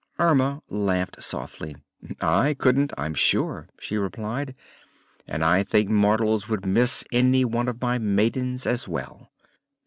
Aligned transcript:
Erma 0.19 0.63
laughed 0.67 1.21
softly. 1.21 1.75
"I 2.19 2.55
couldn't, 2.55 2.91
I'm 2.97 3.13
sure," 3.13 3.69
she 3.79 3.97
replied, 3.97 4.55
"and 5.27 5.43
I 5.45 5.61
think 5.61 5.91
mortals 5.91 6.49
would 6.49 6.65
miss 6.65 7.05
any 7.11 7.45
one 7.45 7.67
of 7.67 7.79
my 7.79 7.99
maidens, 7.99 8.65
as 8.65 8.87
well. 8.87 9.29